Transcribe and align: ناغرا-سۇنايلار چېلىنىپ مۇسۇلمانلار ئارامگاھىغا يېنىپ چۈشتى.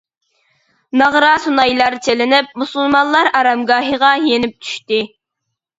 ناغرا-سۇنايلار 1.01 1.97
چېلىنىپ 2.07 2.51
مۇسۇلمانلار 2.63 3.31
ئارامگاھىغا 3.37 4.13
يېنىپ 4.31 4.59
چۈشتى. 4.67 5.07